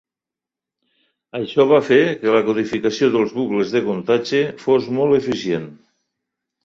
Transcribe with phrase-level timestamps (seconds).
[1.39, 5.69] Això va fer que la codificació dels bucles de comptatge fos molt eficient.